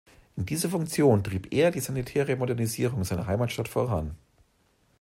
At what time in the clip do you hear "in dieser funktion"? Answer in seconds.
0.35-1.23